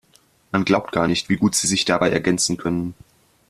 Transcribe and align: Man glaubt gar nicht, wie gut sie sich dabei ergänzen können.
Man 0.51 0.65
glaubt 0.65 0.93
gar 0.93 1.07
nicht, 1.07 1.29
wie 1.29 1.35
gut 1.35 1.53
sie 1.53 1.67
sich 1.67 1.85
dabei 1.85 2.09
ergänzen 2.09 2.57
können. 2.57 2.95